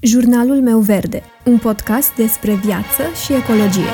Jurnalul 0.00 0.60
meu 0.60 0.78
verde, 0.78 1.22
un 1.44 1.58
podcast 1.58 2.14
despre 2.14 2.54
viață 2.54 3.02
și 3.24 3.32
ecologie. 3.32 3.90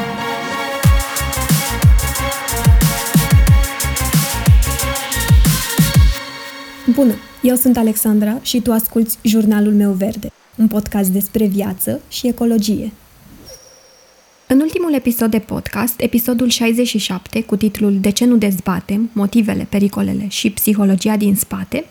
Bună, 6.94 7.14
eu 7.42 7.54
sunt 7.54 7.76
Alexandra 7.76 8.38
și 8.42 8.60
tu 8.60 8.72
asculți 8.72 9.18
Jurnalul 9.22 9.72
meu 9.72 9.90
verde, 9.90 10.32
un 10.56 10.68
podcast 10.68 11.10
despre 11.10 11.46
viață 11.46 12.00
și 12.08 12.26
ecologie. 12.26 12.92
În 14.48 14.60
ultimul 14.60 14.94
episod 14.94 15.30
de 15.30 15.38
podcast, 15.38 16.00
episodul 16.00 16.48
67, 16.48 17.42
cu 17.42 17.56
titlul 17.56 18.00
De 18.00 18.10
ce 18.10 18.24
nu 18.24 18.36
dezbatem, 18.36 19.10
motivele, 19.12 19.66
pericolele 19.70 20.28
și 20.28 20.50
psihologia 20.50 21.16
din 21.16 21.34
spate, 21.34 21.84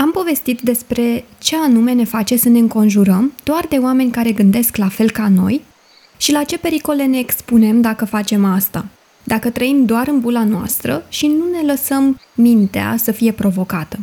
am 0.00 0.10
povestit 0.10 0.60
despre 0.60 1.24
ce 1.38 1.56
anume 1.56 1.92
ne 1.92 2.04
face 2.04 2.36
să 2.36 2.48
ne 2.48 2.58
înconjurăm 2.58 3.32
doar 3.42 3.66
de 3.68 3.76
oameni 3.76 4.10
care 4.10 4.32
gândesc 4.32 4.76
la 4.76 4.88
fel 4.88 5.10
ca 5.10 5.28
noi 5.28 5.60
și 6.16 6.32
la 6.32 6.44
ce 6.44 6.58
pericole 6.58 7.04
ne 7.04 7.18
expunem 7.18 7.80
dacă 7.80 8.04
facem 8.04 8.44
asta. 8.44 8.86
Dacă 9.24 9.50
trăim 9.50 9.84
doar 9.84 10.08
în 10.08 10.20
bula 10.20 10.44
noastră 10.44 11.04
și 11.08 11.26
nu 11.26 11.44
ne 11.50 11.72
lăsăm 11.72 12.20
mintea 12.34 12.94
să 12.98 13.12
fie 13.12 13.32
provocată. 13.32 13.98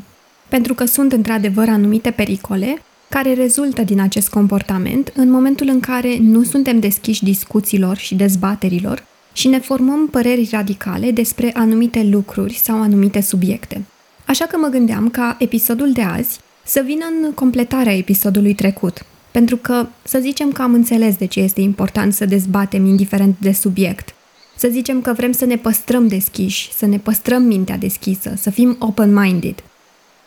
Pentru 0.48 0.74
că 0.74 0.86
sunt 0.86 1.12
într-adevăr 1.12 1.70
anumite 1.70 2.12
pericole 2.12 2.82
care 3.10 3.34
rezultă 3.34 3.82
din 3.82 4.00
acest 4.00 4.30
comportament 4.30 5.12
în 5.16 5.30
momentul 5.30 5.68
în 5.68 5.80
care 5.80 6.18
nu 6.22 6.44
suntem 6.44 6.80
deschiși 6.80 7.24
discuțiilor 7.24 7.98
și 7.98 8.16
dezbaterilor 8.16 9.04
și 9.34 9.48
ne 9.48 9.60
formăm 9.60 10.08
păreri 10.08 10.50
radicale 10.52 11.12
despre 11.12 11.52
anumite 11.54 12.04
lucruri 12.04 12.54
sau 12.54 12.82
anumite 12.82 13.22
subiecte. 13.22 13.86
Așa 14.28 14.46
că 14.46 14.58
mă 14.58 14.68
gândeam 14.68 15.10
ca 15.10 15.36
episodul 15.40 15.92
de 15.92 16.02
azi 16.02 16.40
să 16.64 16.82
vină 16.86 17.06
în 17.06 17.34
completarea 17.34 17.98
episodului 17.98 18.54
trecut, 18.54 19.06
pentru 19.32 19.58
că 19.58 19.88
să 20.04 20.20
zicem 20.20 20.52
că 20.52 20.62
am 20.62 20.74
înțeles 20.74 21.16
de 21.16 21.26
ce 21.26 21.40
este 21.40 21.62
important 21.62 22.14
să 22.14 22.26
dezbatem 22.26 22.86
indiferent 22.86 23.36
de 23.40 23.52
subiect. 23.52 24.14
Să 24.56 24.68
zicem 24.68 25.02
că 25.02 25.14
vrem 25.14 25.32
să 25.32 25.46
ne 25.46 25.58
păstrăm 25.58 26.08
deschiși, 26.08 26.74
să 26.74 26.86
ne 26.86 26.98
păstrăm 26.98 27.42
mintea 27.42 27.78
deschisă, 27.78 28.34
să 28.38 28.50
fim 28.50 28.76
open-minded. 28.80 29.64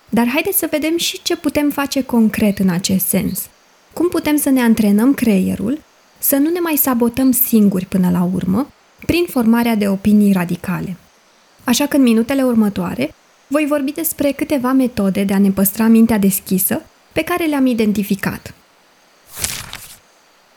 Dar 0.08 0.28
haideți 0.28 0.58
să 0.58 0.68
vedem 0.70 0.96
și 0.96 1.22
ce 1.22 1.36
putem 1.36 1.70
face 1.70 2.02
concret 2.02 2.58
în 2.58 2.68
acest 2.68 3.06
sens. 3.06 3.48
Cum 3.92 4.08
putem 4.08 4.36
să 4.36 4.50
ne 4.50 4.60
antrenăm 4.60 5.14
creierul 5.14 5.80
să 6.18 6.36
nu 6.36 6.50
ne 6.50 6.60
mai 6.60 6.76
sabotăm 6.76 7.32
singuri 7.32 7.86
până 7.86 8.10
la 8.10 8.28
urmă 8.34 8.72
prin 9.06 9.24
formarea 9.28 9.74
de 9.74 9.88
opinii 9.88 10.32
radicale. 10.32 10.96
Așa 11.64 11.86
că 11.86 11.96
în 11.96 12.02
minutele 12.02 12.42
următoare 12.42 13.14
voi 13.52 13.66
vorbi 13.66 13.92
despre 13.92 14.30
câteva 14.32 14.72
metode 14.72 15.24
de 15.24 15.32
a 15.32 15.38
ne 15.38 15.50
păstra 15.50 15.86
mintea 15.86 16.18
deschisă 16.18 16.82
pe 17.12 17.22
care 17.22 17.44
le-am 17.44 17.66
identificat. 17.66 18.54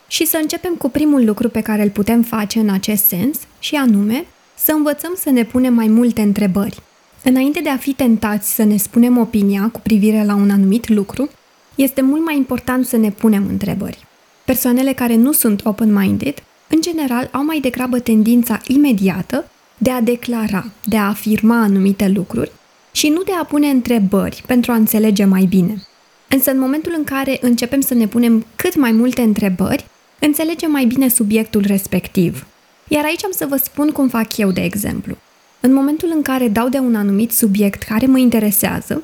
Și 0.06 0.26
să 0.26 0.38
începem 0.42 0.74
cu 0.74 0.88
primul 0.88 1.24
lucru 1.24 1.48
pe 1.48 1.60
care 1.60 1.82
îl 1.82 1.90
putem 1.90 2.22
face 2.22 2.58
în 2.58 2.68
acest 2.68 3.04
sens, 3.04 3.38
și 3.58 3.74
anume 3.74 4.26
să 4.54 4.72
învățăm 4.72 5.12
să 5.16 5.30
ne 5.30 5.44
punem 5.44 5.74
mai 5.74 5.86
multe 5.86 6.20
întrebări. 6.20 6.82
Înainte 7.22 7.60
de 7.60 7.68
a 7.68 7.76
fi 7.76 7.92
tentați 7.92 8.54
să 8.54 8.64
ne 8.64 8.76
spunem 8.76 9.18
opinia 9.18 9.68
cu 9.72 9.80
privire 9.80 10.24
la 10.24 10.34
un 10.34 10.50
anumit 10.50 10.88
lucru, 10.88 11.30
este 11.74 12.00
mult 12.00 12.24
mai 12.24 12.36
important 12.36 12.86
să 12.86 12.96
ne 12.96 13.10
punem 13.10 13.46
întrebări. 13.48 14.06
Persoanele 14.44 14.92
care 14.92 15.16
nu 15.16 15.32
sunt 15.32 15.64
open-minded, 15.64 16.42
în 16.68 16.80
general, 16.80 17.28
au 17.32 17.44
mai 17.44 17.60
degrabă 17.60 17.98
tendința 17.98 18.60
imediată 18.66 19.50
de 19.78 19.90
a 19.90 20.00
declara, 20.00 20.64
de 20.84 20.96
a 20.96 21.08
afirma 21.08 21.62
anumite 21.62 22.08
lucruri 22.08 22.52
și 22.94 23.08
nu 23.08 23.22
de 23.22 23.32
a 23.40 23.44
pune 23.44 23.68
întrebări 23.68 24.42
pentru 24.46 24.72
a 24.72 24.74
înțelege 24.74 25.24
mai 25.24 25.44
bine. 25.44 25.86
Însă 26.28 26.50
în 26.50 26.58
momentul 26.58 26.94
în 26.96 27.04
care 27.04 27.38
începem 27.40 27.80
să 27.80 27.94
ne 27.94 28.06
punem 28.06 28.46
cât 28.56 28.76
mai 28.76 28.92
multe 28.92 29.22
întrebări, 29.22 29.86
înțelegem 30.18 30.70
mai 30.70 30.84
bine 30.84 31.08
subiectul 31.08 31.64
respectiv. 31.66 32.46
Iar 32.88 33.04
aici 33.04 33.24
am 33.24 33.30
să 33.30 33.46
vă 33.46 33.56
spun 33.56 33.90
cum 33.90 34.08
fac 34.08 34.36
eu, 34.36 34.50
de 34.50 34.60
exemplu. 34.60 35.16
În 35.60 35.72
momentul 35.72 36.10
în 36.14 36.22
care 36.22 36.48
dau 36.48 36.68
de 36.68 36.78
un 36.78 36.94
anumit 36.94 37.32
subiect 37.32 37.82
care 37.82 38.06
mă 38.06 38.18
interesează, 38.18 39.02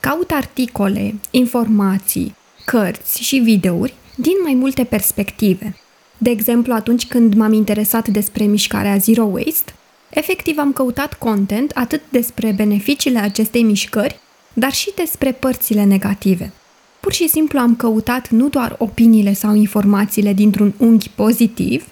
caut 0.00 0.30
articole, 0.30 1.14
informații, 1.30 2.34
cărți 2.64 3.22
și 3.22 3.36
videouri 3.36 3.94
din 4.16 4.34
mai 4.42 4.54
multe 4.54 4.84
perspective. 4.84 5.76
De 6.18 6.30
exemplu, 6.30 6.72
atunci 6.72 7.06
când 7.06 7.34
m-am 7.34 7.52
interesat 7.52 8.08
despre 8.08 8.44
mișcarea 8.44 8.96
Zero 8.96 9.22
Waste, 9.24 9.74
Efectiv 10.10 10.58
am 10.58 10.72
căutat 10.72 11.14
content 11.14 11.70
atât 11.74 12.00
despre 12.08 12.52
beneficiile 12.56 13.18
acestei 13.18 13.62
mișcări, 13.62 14.20
dar 14.52 14.72
și 14.72 14.92
despre 14.96 15.32
părțile 15.32 15.84
negative. 15.84 16.52
Pur 17.00 17.12
și 17.12 17.28
simplu 17.28 17.58
am 17.58 17.76
căutat 17.76 18.28
nu 18.28 18.48
doar 18.48 18.74
opiniile 18.78 19.32
sau 19.32 19.54
informațiile 19.54 20.32
dintr-un 20.32 20.74
unghi 20.76 21.08
pozitiv, 21.08 21.86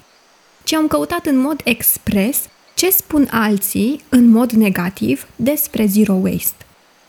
ci 0.64 0.74
am 0.74 0.86
căutat 0.86 1.26
în 1.26 1.38
mod 1.38 1.60
expres 1.64 2.40
ce 2.74 2.90
spun 2.90 3.28
alții 3.30 4.00
în 4.08 4.28
mod 4.28 4.50
negativ 4.50 5.26
despre 5.36 5.86
zero 5.86 6.12
waste. 6.12 6.66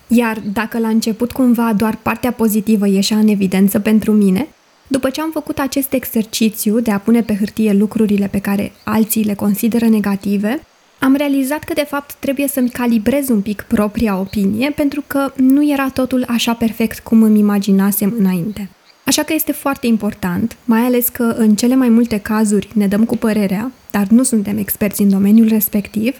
Iar 0.08 0.40
dacă 0.53 0.80
la 0.80 0.88
început 0.88 1.31
cumva 1.31 1.74
doar 1.74 1.96
partea 2.02 2.31
pozitivă 2.31 2.88
ieșea 2.88 3.18
în 3.18 3.28
evidență 3.28 3.80
pentru 3.80 4.12
mine, 4.12 4.48
după 4.88 5.09
ce 5.09 5.22
am 5.22 5.31
făcut 5.31 5.59
acest 5.59 5.94
exercițiu 5.94 6.80
de 6.80 6.92
a 6.92 7.00
pune 7.00 7.22
pe 7.22 7.36
hârtie 7.36 7.74
lucrurile 7.74 8.28
pe 8.28 8.40
care 8.40 8.72
alții 8.84 9.24
le 9.24 9.34
consideră 9.34 9.88
negative, 9.88 10.64
am 11.00 11.16
realizat 11.16 11.64
că 11.64 11.74
de 11.74 11.86
fapt 11.90 12.14
trebuie 12.14 12.48
să-mi 12.48 12.70
calibrez 12.70 13.30
un 13.30 13.42
pic 13.42 13.62
propria 13.62 14.18
opinie 14.18 14.72
pentru 14.72 15.04
că 15.08 15.32
nu 15.36 15.72
era 15.72 15.90
totul 15.90 16.26
așa 16.28 16.54
perfect 16.54 17.00
cum 17.00 17.24
îmi 17.24 17.40
imaginasem 17.40 18.14
înainte. 18.18 18.70
Așa 19.06 19.24
că 19.24 19.34
este 19.34 19.52
foarte 19.52 19.88
important, 19.88 20.58
mai 20.66 20.82
ales 20.82 21.10
că 21.10 21.24
în 21.24 21.56
cele 21.56 21.76
mai 21.76 21.90
multe 21.90 22.20
cazuri 22.20 22.70
ne 22.74 22.88
dăm 22.88 23.06
cu 23.06 23.18
părerea, 23.18 23.72
dar 23.92 24.08
nu 24.08 24.24
suntem 24.24 24.58
experți 24.58 25.02
în 25.02 25.10
domeniul 25.10 25.48
respectiv, 25.48 26.16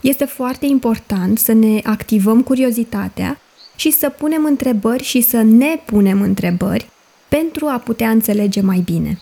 este 0.00 0.24
foarte 0.24 0.66
important 0.66 1.38
să 1.38 1.52
ne 1.52 1.80
activăm 1.82 2.42
curiozitatea 2.42 3.38
și 3.76 3.90
să 3.90 4.08
punem 4.08 4.44
întrebări 4.44 5.02
și 5.02 5.20
să 5.20 5.42
ne 5.42 5.80
punem 5.84 6.20
întrebări 6.20 6.88
pentru 7.28 7.66
a 7.66 7.78
putea 7.78 8.10
înțelege 8.10 8.60
mai 8.60 8.78
bine. 8.78 9.18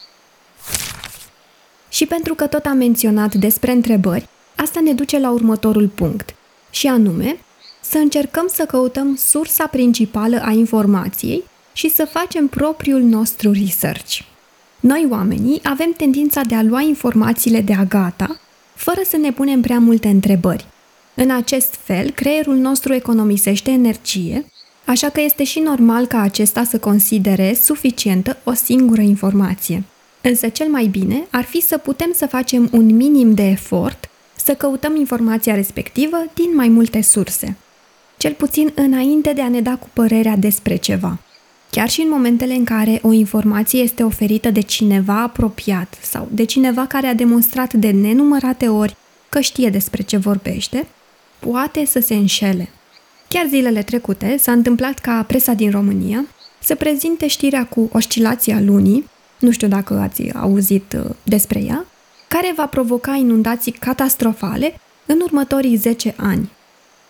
Și 1.89 2.07
pentru 2.07 2.35
că 2.35 2.47
tot 2.47 2.65
am 2.65 2.77
menționat 2.77 3.35
despre 3.35 3.73
întrebări, 3.73 4.29
Asta 4.57 4.81
ne 4.81 4.93
duce 4.93 5.19
la 5.19 5.31
următorul 5.31 5.89
punct, 5.89 6.35
și 6.71 6.87
anume 6.87 7.37
să 7.81 7.99
încercăm 7.99 8.47
să 8.53 8.65
căutăm 8.65 9.17
sursa 9.17 9.67
principală 9.67 10.41
a 10.45 10.51
informației 10.51 11.45
și 11.73 11.89
să 11.91 12.05
facem 12.05 12.47
propriul 12.47 13.03
nostru 13.03 13.53
research. 13.53 14.19
Noi, 14.81 15.07
oamenii, 15.11 15.61
avem 15.63 15.93
tendința 15.97 16.41
de 16.41 16.55
a 16.55 16.63
lua 16.63 16.81
informațiile 16.81 17.61
de 17.61 17.73
a 17.73 17.85
gata, 17.85 18.41
fără 18.75 19.01
să 19.09 19.17
ne 19.17 19.33
punem 19.33 19.61
prea 19.61 19.79
multe 19.79 20.09
întrebări. 20.09 20.67
În 21.15 21.31
acest 21.31 21.75
fel, 21.85 22.11
creierul 22.11 22.57
nostru 22.57 22.95
economisește 22.95 23.71
energie, 23.71 24.47
așa 24.85 25.09
că 25.09 25.21
este 25.21 25.45
și 25.45 25.59
normal 25.59 26.07
ca 26.07 26.21
acesta 26.21 26.65
să 26.65 26.79
considere 26.79 27.55
suficientă 27.63 28.37
o 28.45 28.53
singură 28.53 29.01
informație. 29.01 29.85
Însă 30.21 30.49
cel 30.49 30.69
mai 30.69 30.87
bine 30.87 31.27
ar 31.31 31.45
fi 31.45 31.61
să 31.61 31.79
putem 31.79 32.11
să 32.15 32.27
facem 32.27 32.69
un 32.73 32.97
minim 32.97 33.35
de 33.35 33.43
efort 33.43 34.11
să 34.37 34.55
căutăm 34.55 34.97
informația 34.97 35.55
respectivă 35.55 36.17
din 36.35 36.55
mai 36.55 36.69
multe 36.69 37.03
surse, 37.03 37.57
cel 38.17 38.33
puțin 38.33 38.73
înainte 38.75 39.33
de 39.33 39.41
a 39.41 39.49
ne 39.49 39.61
da 39.61 39.77
cu 39.77 39.89
părerea 39.93 40.37
despre 40.37 40.77
ceva. 40.77 41.19
Chiar 41.71 41.89
și 41.89 42.01
în 42.01 42.09
momentele 42.09 42.55
în 42.55 42.65
care 42.65 42.99
o 43.03 43.13
informație 43.13 43.81
este 43.81 44.03
oferită 44.03 44.51
de 44.51 44.61
cineva 44.61 45.23
apropiat 45.23 45.99
sau 46.03 46.29
de 46.31 46.45
cineva 46.45 46.87
care 46.87 47.07
a 47.07 47.15
demonstrat 47.15 47.73
de 47.73 47.91
nenumărate 47.91 48.69
ori 48.69 48.97
că 49.29 49.41
știe 49.41 49.71
despre 49.71 50.03
ce 50.03 50.17
vorbește, 50.17 50.87
poate 51.39 51.85
să 51.85 52.01
se 52.01 52.15
înșele. 52.15 52.69
Chiar 53.29 53.47
zilele 53.49 53.83
trecute 53.83 54.37
s-a 54.39 54.53
întâmplat 54.53 54.99
ca 54.99 55.25
presa 55.27 55.53
din 55.53 55.71
România 55.71 56.25
să 56.59 56.75
prezinte 56.75 57.27
știrea 57.27 57.67
cu 57.67 57.89
oscilația 57.93 58.61
lunii, 58.61 59.09
nu 59.39 59.51
știu 59.51 59.69
dacă 59.69 59.95
ați 59.95 60.31
auzit 60.35 60.93
uh, 60.93 61.11
despre 61.23 61.61
ea, 61.61 61.87
care 62.33 62.53
va 62.57 62.67
provoca 62.67 63.15
inundații 63.15 63.73
catastrofale 63.73 64.81
în 65.07 65.21
următorii 65.21 65.77
10 65.77 66.15
ani. 66.17 66.51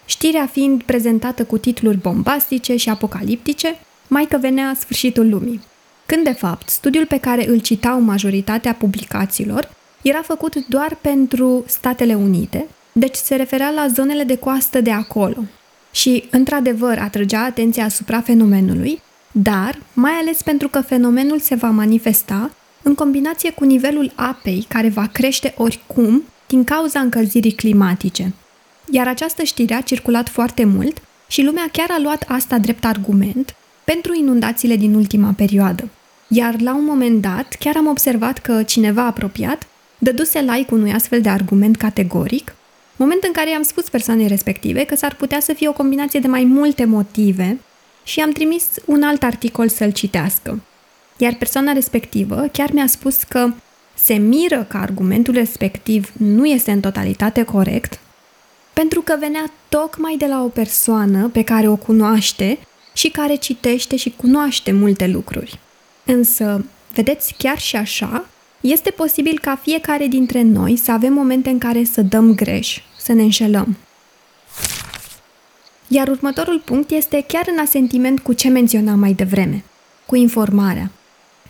Știrea 0.05 0.47
fiind 0.47 0.83
prezentată 0.83 1.45
cu 1.45 1.59
titluri 1.59 1.97
bombastice 1.97 2.77
și 2.77 2.89
apocaliptice, 2.89 3.79
mai 4.09 4.25
că 4.25 4.39
venea 4.39 4.75
sfârșitul 4.79 5.29
lumii. 5.29 5.61
Când, 6.07 6.25
de 6.25 6.33
fapt, 6.33 6.69
studiul 6.69 7.07
pe 7.07 7.19
care 7.19 7.49
îl 7.49 7.59
citau 7.59 8.01
majoritatea 8.01 8.75
publicațiilor 8.75 9.71
era 10.03 10.23
făcut 10.23 10.67
doar 10.67 10.99
pentru 11.01 11.65
Statele 11.67 12.15
Unite, 12.15 12.67
deci 12.93 13.17
se 13.17 13.35
referea 13.35 13.71
la 13.71 13.87
zonele 13.87 14.23
de 14.25 14.37
coastă 14.37 14.81
de 14.81 14.91
acolo. 14.91 15.45
Și, 15.93 16.25
într-adevăr, 16.31 16.99
atrăgea 16.99 17.45
atenția 17.45 17.85
asupra 17.85 18.21
fenomenului, 18.21 19.03
dar 19.33 19.79
mai 19.93 20.13
ales 20.13 20.43
pentru 20.43 20.69
că 20.69 20.81
fenomenul 20.81 21.39
se 21.39 21.55
va 21.55 21.71
manifesta 21.71 22.51
în 22.83 22.95
combinație 22.95 23.53
cu 23.53 23.65
nivelul 23.65 24.13
apei 24.15 24.67
care 24.69 24.89
va 24.89 25.07
crește 25.13 25.55
oricum 25.57 26.23
din 26.47 26.65
cauza 26.65 27.01
încălzirii 27.01 27.53
climatice. 27.53 28.33
Iar 28.91 29.09
această 29.09 29.43
știre 29.43 29.75
a 29.75 29.81
circulat 29.81 30.29
foarte 30.29 30.65
mult 30.65 31.03
și 31.29 31.43
lumea 31.43 31.69
chiar 31.73 31.89
a 31.91 32.01
luat 32.01 32.25
asta 32.29 32.59
drept 32.59 32.85
argument 32.85 33.55
pentru 33.85 34.15
inundațiile 34.15 34.77
din 34.77 34.95
ultima 34.95 35.33
perioadă. 35.37 35.89
Iar 36.29 36.61
la 36.61 36.75
un 36.75 36.85
moment 36.85 37.21
dat, 37.21 37.57
chiar 37.59 37.77
am 37.77 37.87
observat 37.87 38.39
că 38.39 38.63
cineva 38.63 39.07
apropiat 39.07 39.67
dăduse 39.99 40.41
like 40.41 40.75
unui 40.75 40.93
astfel 40.93 41.21
de 41.21 41.29
argument 41.29 41.77
categoric, 41.77 42.55
moment 42.97 43.23
în 43.23 43.33
care 43.33 43.51
i-am 43.51 43.63
spus 43.63 43.89
persoanei 43.89 44.27
respective 44.27 44.85
că 44.85 44.97
s-ar 44.97 45.15
putea 45.15 45.41
să 45.41 45.53
fie 45.53 45.69
o 45.69 45.73
combinație 45.73 46.21
de 46.21 46.27
mai 46.27 46.45
multe 46.45 46.85
motive 46.85 47.59
și 48.03 48.21
am 48.21 48.31
trimis 48.31 48.65
un 48.85 49.03
alt 49.03 49.23
articol 49.23 49.69
să-l 49.69 49.93
citească. 49.93 50.61
Iar 51.23 51.35
persoana 51.35 51.73
respectivă 51.73 52.49
chiar 52.53 52.71
mi-a 52.73 52.87
spus 52.87 53.23
că 53.23 53.53
se 53.95 54.15
miră 54.15 54.67
că 54.69 54.77
argumentul 54.77 55.35
respectiv 55.35 56.13
nu 56.17 56.47
este 56.47 56.71
în 56.71 56.81
totalitate 56.81 57.43
corect, 57.43 58.01
pentru 58.73 59.01
că 59.01 59.17
venea 59.19 59.53
tocmai 59.69 60.17
de 60.19 60.27
la 60.27 60.43
o 60.43 60.49
persoană 60.49 61.29
pe 61.29 61.43
care 61.43 61.69
o 61.69 61.77
cunoaște 61.77 62.59
și 62.93 63.09
care 63.09 63.35
citește 63.35 63.97
și 63.97 64.15
cunoaște 64.17 64.73
multe 64.73 65.07
lucruri. 65.07 65.59
Însă, 66.05 66.65
vedeți, 66.95 67.35
chiar 67.39 67.59
și 67.59 67.77
așa, 67.77 68.27
este 68.61 68.91
posibil 68.91 69.39
ca 69.39 69.59
fiecare 69.63 70.07
dintre 70.07 70.43
noi 70.43 70.77
să 70.77 70.93
avem 70.93 71.13
momente 71.13 71.51
în 71.51 71.59
care 71.59 71.85
să 71.85 72.03
dăm 72.03 72.35
greș, 72.35 72.81
să 72.99 73.13
ne 73.13 73.23
înșelăm. 73.23 73.77
Iar 75.89 76.09
următorul 76.09 76.63
punct 76.65 76.91
este 76.91 77.25
chiar 77.29 77.45
în 77.53 77.59
asentiment 77.59 78.21
cu 78.21 78.33
ce 78.33 78.49
menționam 78.49 78.99
mai 78.99 79.13
devreme, 79.13 79.65
cu 80.07 80.17
informarea. 80.17 80.91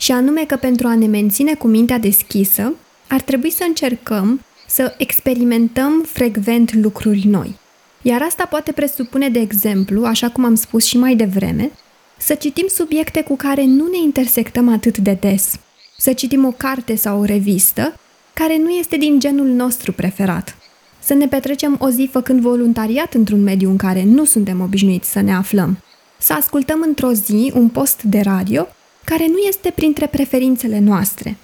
Și 0.02 0.12
anume 0.12 0.44
că 0.44 0.56
pentru 0.56 0.86
a 0.86 0.94
ne 0.94 1.06
menține 1.06 1.54
cu 1.54 1.66
mintea 1.66 1.98
deschisă, 1.98 2.74
ar 3.08 3.20
trebui 3.20 3.50
să 3.50 3.64
încercăm 3.66 4.40
să 4.66 4.94
experimentăm 4.98 6.04
frecvent 6.06 6.74
lucruri 6.74 7.26
noi. 7.26 7.54
Iar 8.02 8.22
asta 8.22 8.44
poate 8.44 8.72
presupune, 8.72 9.28
de 9.28 9.38
exemplu, 9.38 10.04
așa 10.04 10.30
cum 10.30 10.44
am 10.44 10.54
spus 10.54 10.84
și 10.84 10.98
mai 10.98 11.14
devreme, 11.14 11.70
să 12.18 12.34
citim 12.34 12.66
subiecte 12.68 13.22
cu 13.22 13.36
care 13.36 13.64
nu 13.64 13.86
ne 13.86 13.98
intersectăm 14.02 14.68
atât 14.68 14.98
de 14.98 15.18
des, 15.20 15.58
să 15.98 16.12
citim 16.12 16.44
o 16.44 16.50
carte 16.50 16.94
sau 16.94 17.20
o 17.20 17.24
revistă 17.24 17.94
care 18.32 18.58
nu 18.58 18.70
este 18.70 18.96
din 18.96 19.18
genul 19.18 19.46
nostru 19.46 19.92
preferat, 19.92 20.56
să 20.98 21.14
ne 21.14 21.26
petrecem 21.26 21.76
o 21.78 21.88
zi 21.88 22.08
făcând 22.12 22.40
voluntariat 22.40 23.14
într-un 23.14 23.42
mediu 23.42 23.70
în 23.70 23.76
care 23.76 24.04
nu 24.04 24.24
suntem 24.24 24.60
obișnuiți 24.60 25.10
să 25.10 25.20
ne 25.20 25.34
aflăm, 25.34 25.78
să 26.18 26.32
ascultăm 26.32 26.82
într-o 26.86 27.12
zi 27.12 27.52
un 27.54 27.68
post 27.68 28.02
de 28.02 28.20
radio 28.20 28.66
care 29.04 29.26
nu 29.26 29.38
este 29.38 29.70
printre 29.74 30.06
preferințele 30.06 30.78
noastre. 30.78 31.36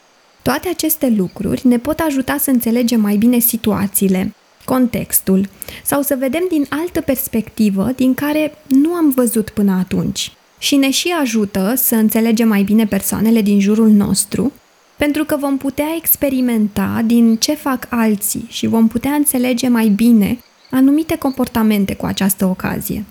Toate 0.43 0.69
aceste 0.69 1.15
lucruri 1.17 1.67
ne 1.67 1.79
pot 1.79 1.99
ajuta 1.99 2.37
să 2.37 2.51
înțelegem 2.51 3.01
mai 3.01 3.17
bine 3.17 3.39
situațiile, 3.39 4.35
contextul 4.65 5.49
sau 5.85 6.03
să 6.03 6.17
vedem 6.19 6.43
din 6.49 6.67
altă 6.69 7.01
perspectivă 7.01 7.93
din 7.97 8.15
care 8.15 8.53
nu 8.67 8.93
am 8.93 9.11
văzut 9.11 9.51
până 9.51 9.73
atunci. 9.73 10.33
Și 10.59 10.77
ne 10.77 10.91
și 10.91 11.15
ajută 11.21 11.73
să 11.77 11.95
înțelegem 11.95 12.49
mai 12.49 12.63
bine 12.63 12.87
persoanele 12.87 13.43
din 13.43 13.61
jurul 13.61 13.89
nostru, 13.89 14.53
pentru 14.97 15.25
că 15.25 15.37
vom 15.37 15.57
putea 15.57 15.89
experimenta 15.97 17.03
din 17.07 17.37
ce 17.37 17.55
fac 17.55 17.87
alții 17.91 18.47
și 18.49 18.67
vom 18.67 18.89
putea 18.89 19.13
înțelege 19.13 19.69
mai 19.69 19.89
bine 19.89 20.39
anumite 20.71 21.17
comportamente 21.17 21.95
cu 21.95 22.07
această 22.07 22.47
ocazie. 22.47 23.05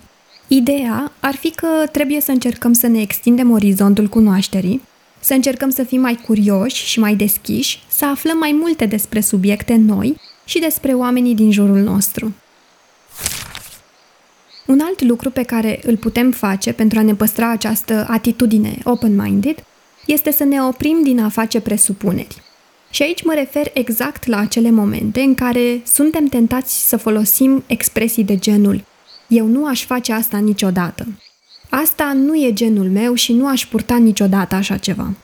Ideea 0.48 1.12
ar 1.20 1.34
fi 1.34 1.50
că 1.50 1.66
trebuie 1.92 2.20
să 2.20 2.30
încercăm 2.30 2.72
să 2.72 2.86
ne 2.86 3.00
extindem 3.00 3.50
orizontul 3.50 4.06
cunoașterii, 4.06 4.82
să 5.20 5.34
încercăm 5.34 5.70
să 5.70 5.82
fim 5.82 6.00
mai 6.00 6.14
curioși 6.14 6.86
și 6.86 6.98
mai 6.98 7.14
deschiși, 7.14 7.82
să 7.88 8.04
aflăm 8.04 8.38
mai 8.38 8.52
multe 8.60 8.86
despre 8.86 9.20
subiecte 9.20 9.74
noi 9.74 10.20
și 10.44 10.58
despre 10.58 10.92
oamenii 10.92 11.34
din 11.34 11.50
jurul 11.50 11.78
nostru. 11.78 12.34
Un 14.66 14.80
alt 14.82 15.02
lucru 15.02 15.30
pe 15.30 15.42
care 15.42 15.80
îl 15.82 15.96
putem 15.96 16.30
face 16.30 16.72
pentru 16.72 16.98
a 16.98 17.02
ne 17.02 17.14
păstra 17.14 17.50
această 17.50 18.06
atitudine 18.10 18.78
open-minded 18.84 19.64
este 20.06 20.30
să 20.32 20.44
ne 20.44 20.62
oprim 20.62 21.02
din 21.02 21.20
a 21.20 21.28
face 21.28 21.60
presupuneri. 21.60 22.42
Și 22.90 23.02
aici 23.02 23.24
mă 23.24 23.34
refer 23.34 23.70
exact 23.74 24.26
la 24.26 24.38
acele 24.38 24.70
momente 24.70 25.20
în 25.20 25.34
care 25.34 25.82
suntem 25.84 26.26
tentați 26.26 26.88
să 26.88 26.96
folosim 26.96 27.64
expresii 27.66 28.24
de 28.24 28.36
genul 28.36 28.84
Eu 29.28 29.46
nu 29.46 29.66
aș 29.66 29.84
face 29.84 30.12
asta 30.12 30.38
niciodată. 30.38 31.06
Asta 31.68 32.12
nu 32.12 32.36
e 32.36 32.52
genul 32.52 32.90
meu 32.90 33.14
și 33.14 33.32
nu 33.32 33.46
aș 33.46 33.66
purta 33.66 33.96
niciodată 33.96 34.54
așa 34.54 34.76
ceva. 34.76 35.14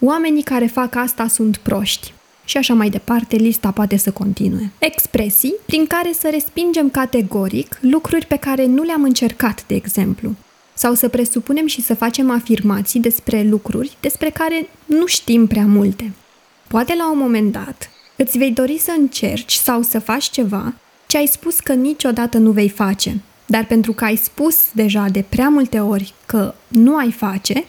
Oamenii 0.00 0.42
care 0.42 0.66
fac 0.66 0.94
asta 0.94 1.28
sunt 1.28 1.56
proști 1.56 2.12
și 2.44 2.56
așa 2.56 2.74
mai 2.74 2.90
departe, 2.90 3.36
lista 3.36 3.70
poate 3.70 3.96
să 3.96 4.10
continue. 4.10 4.72
Expresii 4.78 5.54
prin 5.66 5.86
care 5.86 6.12
să 6.18 6.28
respingem 6.30 6.90
categoric 6.90 7.78
lucruri 7.80 8.26
pe 8.26 8.36
care 8.36 8.66
nu 8.66 8.82
le-am 8.82 9.02
încercat, 9.02 9.64
de 9.66 9.74
exemplu, 9.74 10.34
sau 10.74 10.94
să 10.94 11.08
presupunem 11.08 11.66
și 11.66 11.82
să 11.82 11.94
facem 11.94 12.30
afirmații 12.30 13.00
despre 13.00 13.42
lucruri 13.42 13.96
despre 14.00 14.30
care 14.30 14.68
nu 14.84 15.06
știm 15.06 15.46
prea 15.46 15.66
multe. 15.66 16.12
Poate 16.68 16.94
la 16.96 17.10
un 17.10 17.18
moment 17.18 17.52
dat 17.52 17.90
îți 18.16 18.38
vei 18.38 18.50
dori 18.50 18.78
să 18.78 18.94
încerci 18.98 19.52
sau 19.52 19.82
să 19.82 19.98
faci 19.98 20.30
ceva 20.30 20.74
ce 21.06 21.16
ai 21.16 21.26
spus 21.26 21.60
că 21.60 21.72
niciodată 21.72 22.38
nu 22.38 22.50
vei 22.50 22.68
face, 22.68 23.20
dar 23.52 23.64
pentru 23.64 23.92
că 23.92 24.04
ai 24.04 24.16
spus 24.16 24.56
deja 24.72 25.06
de 25.10 25.24
prea 25.28 25.48
multe 25.48 25.80
ori 25.80 26.14
că 26.26 26.54
nu 26.68 26.96
ai 26.96 27.12
face, 27.12 27.64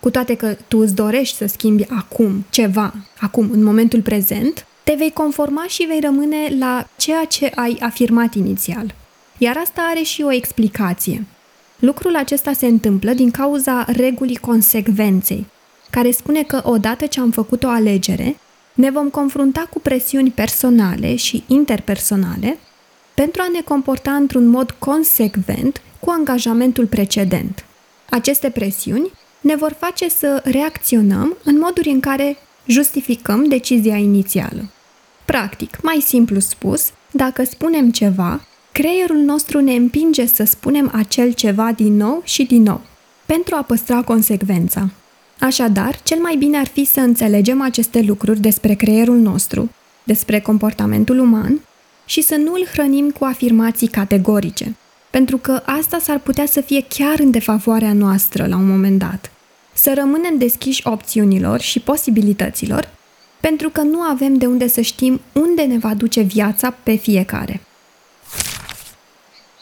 cu 0.00 0.10
toate 0.10 0.34
că 0.34 0.56
tu 0.68 0.78
îți 0.78 0.94
dorești 0.94 1.36
să 1.36 1.46
schimbi 1.46 1.86
acum 1.88 2.44
ceva, 2.50 2.94
acum, 3.20 3.48
în 3.52 3.62
momentul 3.62 4.02
prezent, 4.02 4.66
te 4.84 4.94
vei 4.98 5.10
conforma 5.10 5.64
și 5.68 5.82
vei 5.82 6.00
rămâne 6.00 6.36
la 6.58 6.88
ceea 6.96 7.24
ce 7.24 7.52
ai 7.54 7.76
afirmat 7.80 8.34
inițial. 8.34 8.94
Iar 9.38 9.56
asta 9.56 9.86
are 9.90 10.02
și 10.02 10.22
o 10.22 10.32
explicație. 10.32 11.26
Lucrul 11.78 12.16
acesta 12.16 12.52
se 12.52 12.66
întâmplă 12.66 13.12
din 13.12 13.30
cauza 13.30 13.84
regulii 13.88 14.36
consecvenței, 14.36 15.46
care 15.90 16.10
spune 16.10 16.42
că 16.42 16.60
odată 16.64 17.06
ce 17.06 17.20
am 17.20 17.30
făcut 17.30 17.64
o 17.64 17.68
alegere, 17.68 18.36
ne 18.74 18.90
vom 18.90 19.08
confrunta 19.08 19.68
cu 19.70 19.80
presiuni 19.80 20.30
personale 20.30 21.16
și 21.16 21.44
interpersonale 21.46 22.58
pentru 23.16 23.42
a 23.44 23.50
ne 23.52 23.60
comporta 23.60 24.12
într-un 24.12 24.46
mod 24.46 24.70
consecvent 24.70 25.82
cu 26.00 26.10
angajamentul 26.10 26.86
precedent. 26.86 27.64
Aceste 28.10 28.50
presiuni 28.50 29.10
ne 29.40 29.56
vor 29.56 29.72
face 29.78 30.08
să 30.08 30.42
reacționăm 30.44 31.36
în 31.44 31.58
moduri 31.58 31.88
în 31.88 32.00
care 32.00 32.36
justificăm 32.66 33.48
decizia 33.48 33.96
inițială. 33.96 34.70
Practic, 35.24 35.82
mai 35.82 36.00
simplu 36.00 36.38
spus, 36.38 36.90
dacă 37.10 37.44
spunem 37.44 37.90
ceva, 37.90 38.40
creierul 38.72 39.16
nostru 39.16 39.60
ne 39.60 39.74
împinge 39.74 40.26
să 40.26 40.44
spunem 40.44 40.90
acel 40.94 41.32
ceva 41.32 41.72
din 41.72 41.96
nou 41.96 42.20
și 42.24 42.44
din 42.44 42.62
nou, 42.62 42.80
pentru 43.26 43.54
a 43.54 43.62
păstra 43.62 44.02
consecvența. 44.02 44.88
Așadar, 45.40 46.02
cel 46.02 46.18
mai 46.18 46.36
bine 46.36 46.58
ar 46.58 46.66
fi 46.66 46.84
să 46.84 47.00
înțelegem 47.00 47.60
aceste 47.60 48.00
lucruri 48.00 48.40
despre 48.40 48.74
creierul 48.74 49.18
nostru, 49.18 49.70
despre 50.02 50.40
comportamentul 50.40 51.18
uman 51.18 51.60
și 52.06 52.20
să 52.20 52.34
nu 52.34 52.52
îl 52.52 52.66
hrănim 52.72 53.10
cu 53.10 53.24
afirmații 53.24 53.88
categorice, 53.88 54.76
pentru 55.10 55.36
că 55.36 55.62
asta 55.64 55.98
s-ar 55.98 56.18
putea 56.18 56.46
să 56.46 56.60
fie 56.60 56.84
chiar 56.88 57.18
în 57.18 57.30
defavoarea 57.30 57.92
noastră 57.92 58.46
la 58.46 58.56
un 58.56 58.68
moment 58.68 58.98
dat 58.98 59.30
să 59.76 59.92
rămânem 59.94 60.38
deschiși 60.38 60.86
opțiunilor 60.86 61.60
și 61.60 61.80
posibilităților, 61.80 62.88
pentru 63.40 63.70
că 63.70 63.80
nu 63.80 64.00
avem 64.00 64.34
de 64.34 64.46
unde 64.46 64.68
să 64.68 64.80
știm 64.80 65.20
unde 65.32 65.62
ne 65.62 65.78
va 65.78 65.94
duce 65.94 66.20
viața 66.20 66.70
pe 66.70 66.94
fiecare. 66.94 67.60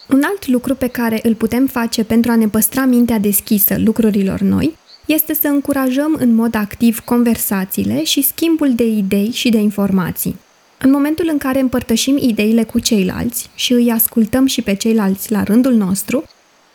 Un 0.09 0.23
alt 0.25 0.47
lucru 0.47 0.75
pe 0.75 0.87
care 0.87 1.21
îl 1.23 1.35
putem 1.35 1.67
face 1.67 2.05
pentru 2.05 2.31
a 2.31 2.37
ne 2.37 2.49
păstra 2.49 2.85
mintea 2.85 3.19
deschisă 3.19 3.77
lucrurilor 3.79 4.41
noi 4.41 4.77
este 5.07 5.35
să 5.35 5.49
încurajăm 5.49 6.17
în 6.19 6.35
mod 6.35 6.55
activ 6.55 7.01
conversațiile 7.01 8.05
și 8.05 8.23
schimbul 8.23 8.75
de 8.75 8.87
idei 8.87 9.31
și 9.31 9.49
de 9.49 9.59
informații. 9.59 10.37
În 10.79 10.91
momentul 10.91 11.29
în 11.31 11.39
care 11.39 11.61
împărtășim 11.61 12.17
ideile 12.17 12.65
cu 12.65 12.79
ceilalți 12.79 13.51
și 13.55 13.73
îi 13.73 13.91
ascultăm 13.91 14.47
și 14.47 14.63
pe 14.63 14.75
ceilalți 14.75 15.33
la 15.33 15.43
rândul 15.43 15.75
nostru, 15.75 16.25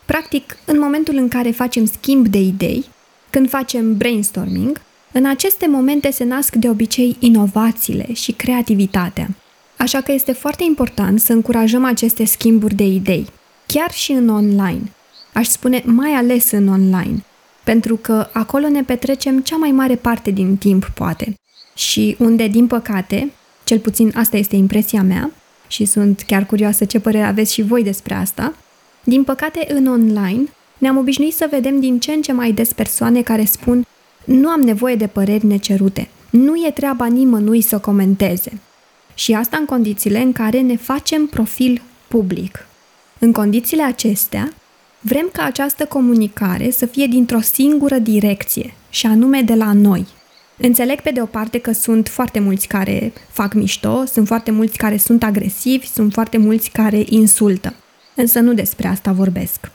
practic, 0.05 0.57
în 0.65 0.79
momentul 0.79 1.15
în 1.15 1.27
care 1.27 1.51
facem 1.51 1.85
schimb 1.85 2.27
de 2.27 2.39
idei, 2.39 2.85
când 3.29 3.49
facem 3.49 3.97
brainstorming, 3.97 4.81
în 5.11 5.25
aceste 5.25 5.67
momente 5.67 6.11
se 6.11 6.23
nasc 6.23 6.55
de 6.55 6.69
obicei 6.69 7.15
inovațiile 7.19 8.13
și 8.13 8.31
creativitatea. 8.31 9.27
Așa 9.77 10.01
că 10.01 10.11
este 10.11 10.31
foarte 10.31 10.63
important 10.63 11.19
să 11.19 11.33
încurajăm 11.33 11.85
aceste 11.85 12.25
schimburi 12.25 12.75
de 12.75 12.83
idei, 12.83 13.27
chiar 13.65 13.91
și 13.91 14.11
în 14.11 14.29
online. 14.29 14.91
Aș 15.33 15.47
spune 15.47 15.83
mai 15.85 16.11
ales 16.11 16.51
în 16.51 16.67
online, 16.67 17.23
pentru 17.63 17.95
că 17.95 18.29
acolo 18.31 18.67
ne 18.69 18.83
petrecem 18.83 19.39
cea 19.39 19.55
mai 19.55 19.71
mare 19.71 19.95
parte 19.95 20.31
din 20.31 20.57
timp, 20.57 20.85
poate. 20.85 21.33
Și 21.75 22.15
unde, 22.19 22.47
din 22.47 22.67
păcate, 22.67 23.31
cel 23.69 23.79
puțin 23.79 24.11
asta 24.15 24.38
este 24.38 24.55
impresia 24.55 25.03
mea, 25.03 25.31
și 25.67 25.85
sunt 25.85 26.23
chiar 26.27 26.45
curioasă 26.45 26.85
ce 26.85 26.99
părere 26.99 27.23
aveți 27.23 27.53
și 27.53 27.61
voi 27.61 27.83
despre 27.83 28.13
asta, 28.13 28.55
din 29.03 29.23
păcate, 29.23 29.67
în 29.69 29.88
online 29.88 30.43
ne-am 30.77 30.97
obișnuit 30.97 31.33
să 31.33 31.47
vedem 31.51 31.79
din 31.79 31.99
ce 31.99 32.11
în 32.11 32.21
ce 32.21 32.31
mai 32.31 32.51
des 32.51 32.73
persoane 32.73 33.21
care 33.21 33.45
spun 33.45 33.85
nu 34.25 34.49
am 34.49 34.61
nevoie 34.61 34.95
de 34.95 35.07
păreri 35.07 35.45
necerute, 35.45 36.09
nu 36.29 36.55
e 36.55 36.71
treaba 36.71 37.05
nimănui 37.05 37.61
să 37.61 37.77
comenteze. 37.77 38.59
Și 39.13 39.33
asta 39.33 39.57
în 39.57 39.65
condițiile 39.65 40.19
în 40.21 40.31
care 40.31 40.59
ne 40.61 40.75
facem 40.75 41.25
profil 41.25 41.81
public. 42.07 42.65
În 43.19 43.31
condițiile 43.31 43.83
acestea, 43.83 44.53
Vrem 45.01 45.29
ca 45.33 45.43
această 45.43 45.85
comunicare 45.85 46.69
să 46.69 46.85
fie 46.85 47.05
dintr-o 47.07 47.39
singură 47.39 47.97
direcție, 47.97 48.73
și 48.89 49.05
anume 49.05 49.41
de 49.41 49.53
la 49.53 49.73
noi. 49.73 50.07
Înțeleg 50.61 51.01
pe 51.01 51.11
de 51.11 51.21
o 51.21 51.25
parte 51.25 51.57
că 51.57 51.71
sunt 51.71 52.07
foarte 52.07 52.39
mulți 52.39 52.67
care 52.67 53.13
fac 53.31 53.53
mișto, 53.53 54.05
sunt 54.05 54.27
foarte 54.27 54.51
mulți 54.51 54.77
care 54.77 54.97
sunt 54.97 55.23
agresivi, 55.23 55.87
sunt 55.87 56.13
foarte 56.13 56.37
mulți 56.37 56.69
care 56.69 57.03
insultă. 57.05 57.73
Însă 58.15 58.39
nu 58.39 58.53
despre 58.53 58.87
asta 58.87 59.11
vorbesc. 59.11 59.71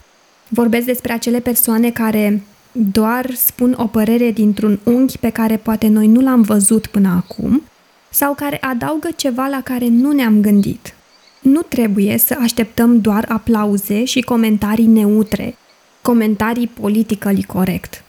Vorbesc 0.47 0.85
despre 0.85 1.13
acele 1.13 1.39
persoane 1.39 1.91
care 1.91 2.41
doar 2.71 3.33
spun 3.33 3.75
o 3.77 3.85
părere 3.87 4.31
dintr-un 4.31 4.79
unghi 4.83 5.17
pe 5.17 5.29
care 5.29 5.57
poate 5.57 5.87
noi 5.87 6.07
nu 6.07 6.21
l-am 6.21 6.41
văzut 6.41 6.87
până 6.87 7.23
acum 7.25 7.61
sau 8.09 8.33
care 8.33 8.57
adaugă 8.61 9.09
ceva 9.15 9.47
la 9.47 9.61
care 9.61 9.87
nu 9.87 10.11
ne-am 10.11 10.41
gândit. 10.41 10.95
Nu 11.41 11.61
trebuie 11.61 12.17
să 12.17 12.37
așteptăm 12.41 13.01
doar 13.01 13.25
aplauze 13.27 14.03
și 14.03 14.21
comentarii 14.21 14.85
neutre, 14.85 15.55
comentarii 16.01 16.67
politically 16.67 17.43
corect. 17.43 18.04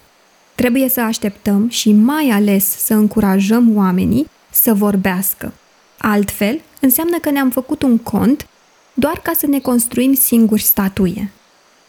Trebuie 0.57 0.89
să 0.89 1.01
așteptăm 1.01 1.69
și 1.69 1.93
mai 1.93 2.29
ales 2.29 2.65
să 2.65 2.95
încurajăm 2.95 3.77
oamenii 3.77 4.27
să 4.51 4.75
vorbească. 4.75 5.53
Altfel, 5.99 6.61
înseamnă 6.81 7.19
că 7.19 7.31
ne-am 7.31 7.51
făcut 7.51 7.83
un 7.83 7.99
cont 7.99 8.47
doar 8.95 9.21
ca 9.23 9.33
să 9.39 9.47
ne 9.47 9.59
construim 9.59 10.15
singuri 10.15 10.63
statuie. 10.63 11.31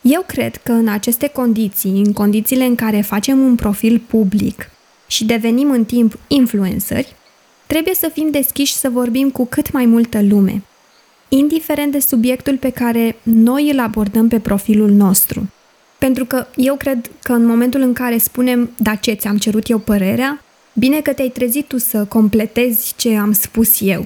Eu 0.02 0.24
cred 0.28 0.56
că 0.56 0.72
în 0.72 0.88
aceste 0.88 1.28
condiții, 1.28 2.02
în 2.06 2.14
condițiile 2.14 2.66
în 2.66 2.76
care 2.76 3.02
facem 3.02 3.40
un 3.40 3.56
profil 3.56 4.02
public 4.08 4.70
și 5.08 5.26
devenim 5.26 5.72
în 5.72 5.86
timp 5.86 6.20
influenceri, 6.28 7.16
trebuie 7.68 7.94
să 7.94 8.10
fim 8.14 8.30
deschiși 8.32 8.74
să 8.74 8.90
vorbim 8.90 9.30
cu 9.30 9.46
cât 9.46 9.72
mai 9.72 9.86
multă 9.86 10.22
lume, 10.22 10.62
indiferent 11.30 11.92
de 11.92 12.00
subiectul 12.00 12.58
pe 12.58 12.70
care 12.70 13.16
noi 13.24 13.70
îl 13.70 13.80
abordăm 13.80 14.28
pe 14.28 14.40
profilul 14.40 14.90
nostru. 14.90 15.50
Pentru 15.98 16.26
că 16.26 16.48
eu 16.56 16.76
cred 16.76 17.12
că 17.22 17.34
în 17.34 17.46
momentul 17.46 17.82
în 17.82 17.94
care 17.94 18.18
spunem, 18.18 18.70
da 18.78 18.96
ce 18.96 19.14
ți-am 19.14 19.38
cerut 19.38 19.70
eu 19.70 19.78
părerea, 19.78 20.42
bine 20.74 21.02
că 21.02 21.14
te-ai 21.14 21.30
trezit 21.30 21.68
tu 21.68 21.78
să 21.78 22.06
completezi 22.06 22.94
ce 22.98 23.18
am 23.18 23.32
spus 23.32 23.78
eu. 23.82 24.06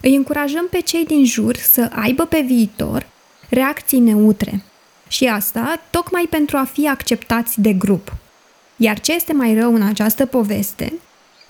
Îi 0.00 0.14
încurajăm 0.14 0.66
pe 0.70 0.80
cei 0.80 1.04
din 1.04 1.24
jur 1.24 1.56
să 1.56 1.90
aibă 1.92 2.24
pe 2.24 2.40
viitor 2.40 3.06
reacții 3.48 3.98
neutre. 3.98 4.62
Și 5.08 5.24
asta 5.24 5.80
tocmai 5.90 6.26
pentru 6.30 6.56
a 6.56 6.64
fi 6.64 6.88
acceptați 6.88 7.60
de 7.60 7.72
grup. 7.72 8.12
Iar 8.76 9.00
ce 9.00 9.14
este 9.14 9.32
mai 9.32 9.54
rău 9.54 9.74
în 9.74 9.82
această 9.82 10.26
poveste 10.26 10.92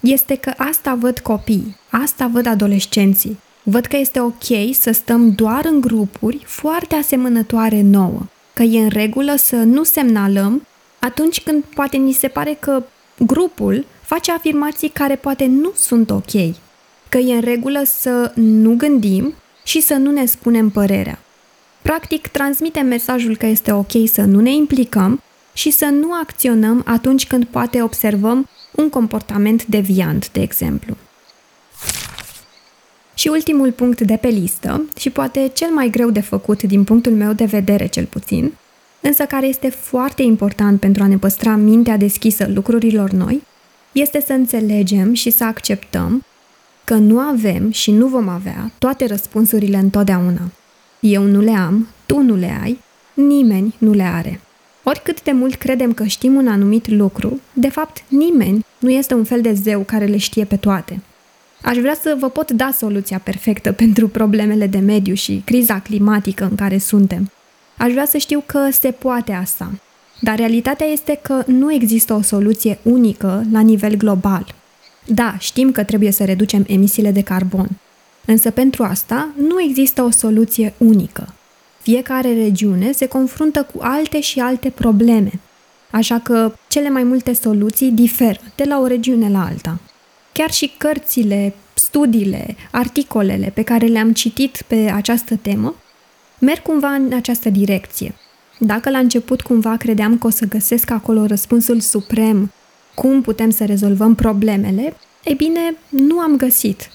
este 0.00 0.34
că 0.34 0.52
asta 0.56 0.94
văd 0.94 1.18
copii, 1.18 1.76
asta 1.90 2.26
văd 2.26 2.46
adolescenții. 2.46 3.38
Văd 3.62 3.86
că 3.86 3.96
este 3.96 4.20
ok 4.20 4.44
să 4.72 4.92
stăm 4.92 5.30
doar 5.30 5.64
în 5.64 5.80
grupuri 5.80 6.42
foarte 6.46 6.94
asemănătoare 6.94 7.80
nouă, 7.80 8.26
că 8.54 8.62
e 8.62 8.80
în 8.80 8.88
regulă 8.88 9.34
să 9.36 9.56
nu 9.56 9.82
semnalăm 9.82 10.66
atunci 10.98 11.40
când 11.40 11.64
poate 11.74 11.96
ni 11.96 12.12
se 12.12 12.28
pare 12.28 12.56
că 12.60 12.82
grupul 13.18 13.84
face 14.02 14.32
afirmații 14.32 14.88
care 14.88 15.16
poate 15.16 15.46
nu 15.46 15.72
sunt 15.74 16.10
ok, 16.10 16.54
că 17.08 17.18
e 17.18 17.34
în 17.34 17.40
regulă 17.40 17.82
să 17.84 18.32
nu 18.34 18.74
gândim 18.76 19.34
și 19.64 19.80
să 19.80 19.94
nu 19.94 20.10
ne 20.10 20.26
spunem 20.26 20.70
părerea. 20.70 21.18
Practic, 21.82 22.26
transmitem 22.26 22.86
mesajul 22.86 23.36
că 23.36 23.46
este 23.46 23.72
ok 23.72 23.92
să 24.04 24.22
nu 24.22 24.40
ne 24.40 24.54
implicăm 24.54 25.22
și 25.52 25.70
să 25.70 25.84
nu 25.84 26.12
acționăm 26.12 26.82
atunci 26.86 27.26
când 27.26 27.44
poate 27.44 27.82
observăm 27.82 28.48
un 28.70 28.88
comportament 28.88 29.66
deviant, 29.66 30.30
de 30.30 30.40
exemplu. 30.40 30.96
Și 33.14 33.28
ultimul 33.28 33.72
punct 33.72 34.00
de 34.00 34.16
pe 34.16 34.28
listă, 34.28 34.84
și 34.98 35.10
poate 35.10 35.50
cel 35.54 35.70
mai 35.70 35.90
greu 35.90 36.10
de 36.10 36.20
făcut 36.20 36.62
din 36.62 36.84
punctul 36.84 37.12
meu 37.12 37.32
de 37.32 37.44
vedere 37.44 37.86
cel 37.86 38.04
puțin, 38.04 38.52
însă 39.00 39.24
care 39.24 39.46
este 39.46 39.68
foarte 39.68 40.22
important 40.22 40.80
pentru 40.80 41.02
a 41.02 41.06
ne 41.06 41.18
păstra 41.18 41.56
mintea 41.56 41.96
deschisă 41.96 42.46
lucrurilor 42.54 43.10
noi, 43.10 43.42
este 43.92 44.22
să 44.26 44.32
înțelegem 44.32 45.12
și 45.14 45.30
să 45.30 45.44
acceptăm 45.44 46.24
că 46.84 46.94
nu 46.94 47.18
avem 47.18 47.70
și 47.70 47.90
nu 47.90 48.06
vom 48.06 48.28
avea 48.28 48.70
toate 48.78 49.06
răspunsurile 49.06 49.76
întotdeauna. 49.76 50.50
Eu 51.00 51.22
nu 51.22 51.40
le 51.40 51.50
am, 51.50 51.88
tu 52.06 52.20
nu 52.20 52.36
le 52.36 52.58
ai, 52.62 52.78
nimeni 53.14 53.74
nu 53.78 53.92
le 53.92 54.02
are. 54.02 54.40
Oricât 54.82 55.22
de 55.22 55.32
mult 55.32 55.54
credem 55.54 55.92
că 55.92 56.04
știm 56.04 56.34
un 56.34 56.48
anumit 56.48 56.88
lucru, 56.88 57.40
de 57.52 57.68
fapt 57.68 58.04
nimeni 58.08 58.64
nu 58.78 58.90
este 58.90 59.14
un 59.14 59.24
fel 59.24 59.40
de 59.40 59.52
zeu 59.52 59.80
care 59.80 60.04
le 60.04 60.16
știe 60.16 60.44
pe 60.44 60.56
toate. 60.56 61.00
Aș 61.62 61.76
vrea 61.76 61.94
să 62.02 62.16
vă 62.18 62.28
pot 62.28 62.50
da 62.50 62.70
soluția 62.76 63.18
perfectă 63.18 63.72
pentru 63.72 64.08
problemele 64.08 64.66
de 64.66 64.78
mediu 64.78 65.14
și 65.14 65.42
criza 65.44 65.78
climatică 65.78 66.44
în 66.44 66.54
care 66.54 66.78
suntem. 66.78 67.30
Aș 67.76 67.92
vrea 67.92 68.06
să 68.06 68.18
știu 68.18 68.42
că 68.46 68.68
se 68.70 68.90
poate 68.90 69.32
asta. 69.32 69.70
Dar 70.20 70.36
realitatea 70.36 70.86
este 70.86 71.18
că 71.22 71.42
nu 71.46 71.72
există 71.72 72.14
o 72.14 72.22
soluție 72.22 72.78
unică 72.82 73.44
la 73.52 73.60
nivel 73.60 73.94
global. 73.94 74.54
Da, 75.06 75.36
știm 75.38 75.72
că 75.72 75.84
trebuie 75.84 76.10
să 76.10 76.24
reducem 76.24 76.64
emisiile 76.66 77.10
de 77.10 77.22
carbon, 77.22 77.68
însă 78.26 78.50
pentru 78.50 78.82
asta 78.82 79.28
nu 79.36 79.60
există 79.60 80.02
o 80.02 80.10
soluție 80.10 80.74
unică. 80.78 81.34
Fiecare 81.80 82.34
regiune 82.34 82.92
se 82.92 83.06
confruntă 83.06 83.66
cu 83.74 83.78
alte 83.82 84.20
și 84.20 84.40
alte 84.40 84.70
probleme, 84.70 85.30
așa 85.90 86.18
că 86.18 86.52
cele 86.68 86.88
mai 86.88 87.02
multe 87.02 87.32
soluții 87.32 87.90
diferă 87.90 88.40
de 88.56 88.64
la 88.64 88.80
o 88.80 88.86
regiune 88.86 89.28
la 89.28 89.44
alta. 89.44 89.78
Chiar 90.32 90.50
și 90.50 90.72
cărțile, 90.78 91.54
studiile, 91.74 92.56
articolele 92.70 93.50
pe 93.54 93.62
care 93.62 93.86
le-am 93.86 94.12
citit 94.12 94.62
pe 94.66 94.90
această 94.94 95.36
temă 95.36 95.74
merg 96.38 96.62
cumva 96.62 96.88
în 96.88 97.12
această 97.12 97.48
direcție. 97.48 98.14
Dacă 98.58 98.90
la 98.90 98.98
început 98.98 99.40
cumva 99.40 99.76
credeam 99.76 100.18
că 100.18 100.26
o 100.26 100.30
să 100.30 100.46
găsesc 100.46 100.90
acolo 100.90 101.26
răspunsul 101.26 101.80
suprem, 101.80 102.52
cum 102.94 103.22
putem 103.22 103.50
să 103.50 103.64
rezolvăm 103.64 104.14
problemele, 104.14 104.96
e 105.24 105.34
bine, 105.34 105.76
nu 105.88 106.18
am 106.18 106.36
găsit. 106.36 106.90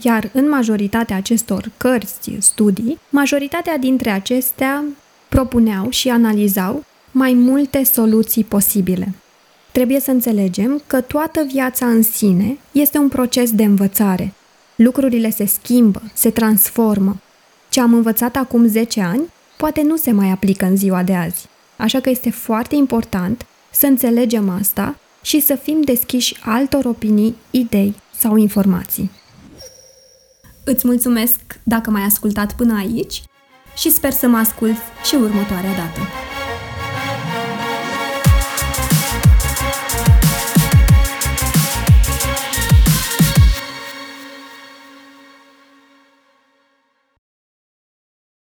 Iar 0.00 0.30
în 0.32 0.48
majoritatea 0.48 1.16
acestor 1.16 1.70
cărți, 1.76 2.30
studii, 2.38 2.98
majoritatea 3.10 3.76
dintre 3.76 4.10
acestea 4.10 4.84
propuneau 5.28 5.90
și 5.90 6.08
analizau 6.08 6.84
mai 7.10 7.32
multe 7.32 7.84
soluții 7.84 8.44
posibile. 8.44 9.14
Trebuie 9.72 10.00
să 10.00 10.10
înțelegem 10.10 10.82
că 10.86 11.00
toată 11.00 11.44
viața 11.52 11.86
în 11.86 12.02
sine 12.02 12.58
este 12.72 12.98
un 12.98 13.08
proces 13.08 13.52
de 13.52 13.64
învățare. 13.64 14.32
Lucrurile 14.76 15.30
se 15.30 15.46
schimbă, 15.46 16.02
se 16.14 16.30
transformă. 16.30 17.16
Ce 17.68 17.80
am 17.80 17.94
învățat 17.94 18.36
acum 18.36 18.66
10 18.66 19.00
ani 19.00 19.22
poate 19.56 19.82
nu 19.82 19.96
se 19.96 20.10
mai 20.10 20.30
aplică 20.30 20.64
în 20.64 20.76
ziua 20.76 21.02
de 21.02 21.14
azi. 21.14 21.46
Așa 21.76 22.00
că 22.00 22.10
este 22.10 22.30
foarte 22.30 22.74
important 22.74 23.46
să 23.70 23.86
înțelegem 23.86 24.48
asta 24.48 24.98
și 25.22 25.40
să 25.40 25.54
fim 25.54 25.80
deschiși 25.80 26.36
altor 26.44 26.84
opinii, 26.84 27.36
idei 27.50 27.94
sau 28.18 28.36
informații. 28.36 29.10
Îți 30.64 30.86
mulțumesc 30.86 31.40
dacă 31.62 31.90
m-ai 31.90 32.02
ascultat 32.02 32.52
până 32.52 32.76
aici 32.76 33.22
și 33.76 33.90
sper 33.90 34.12
să 34.12 34.26
mă 34.26 34.36
ascult 34.36 34.76
și 35.04 35.14
următoarea 35.14 35.70
dată. 35.70 36.00